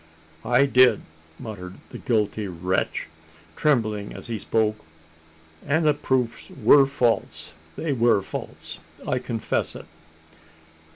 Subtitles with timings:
[0.43, 1.01] "I did,"
[1.37, 3.07] muttered the guilty wretch,
[3.55, 4.77] trembling as he spoke.
[5.63, 9.85] "An' the proofs wur false!" "They were false I confess it."